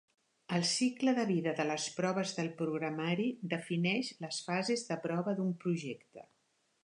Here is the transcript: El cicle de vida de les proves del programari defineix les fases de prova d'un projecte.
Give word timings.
El 0.59 0.63
cicle 0.67 1.11
de 1.19 1.25
vida 1.31 1.51
de 1.59 1.65
les 1.71 1.83
proves 1.97 2.31
del 2.39 2.49
programari 2.63 3.29
defineix 3.51 4.11
les 4.25 4.39
fases 4.49 4.87
de 4.91 4.97
prova 5.07 5.39
d'un 5.41 5.55
projecte. 5.65 6.27